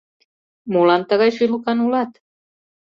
[0.73, 2.11] Молан тыгай шӱлыкан улат?